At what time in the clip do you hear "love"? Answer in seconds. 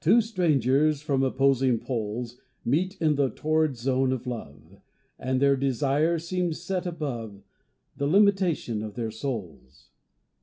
4.26-4.80